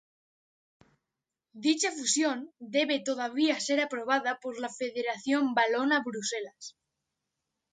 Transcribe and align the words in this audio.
Dicha 1.65 1.89
fusión 1.97 2.37
debe 2.77 3.03
todavía 3.09 3.55
ser 3.67 3.79
aprobada 3.81 4.31
por 4.41 4.59
la 4.59 4.67
Federación 4.79 5.43
Valona 5.53 6.01
Bruselas. 6.03 6.63